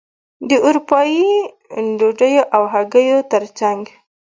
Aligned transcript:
د 0.49 0.51
اروپايي 0.67 1.31
ډوډیو 1.97 2.43
او 2.55 2.63
هګیو 2.73 3.19
ترڅنګ. 3.31 3.81